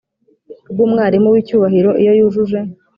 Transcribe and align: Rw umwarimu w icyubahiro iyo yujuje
Rw 0.71 0.77
umwarimu 0.85 1.27
w 1.29 1.35
icyubahiro 1.41 1.91
iyo 2.01 2.11
yujuje 2.19 2.59